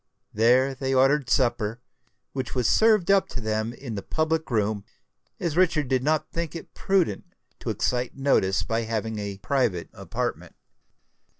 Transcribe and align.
There 0.33 0.73
they 0.73 0.95
ordered 0.95 1.29
supper, 1.29 1.79
which 2.33 2.55
was 2.55 2.67
served 2.67 3.11
up 3.11 3.27
to 3.27 3.39
them 3.39 3.71
in 3.71 3.93
the 3.93 4.01
public 4.01 4.49
room, 4.49 4.83
as 5.39 5.55
Richard 5.55 5.89
did 5.89 6.01
not 6.01 6.31
think 6.31 6.55
it 6.55 6.73
prudent 6.73 7.25
to 7.59 7.69
excite 7.69 8.17
notice 8.17 8.63
by 8.63 8.81
having 8.81 9.19
a 9.19 9.37
private 9.37 9.91
apartment. 9.93 10.55